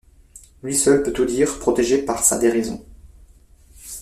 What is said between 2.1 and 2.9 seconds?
sa déraison.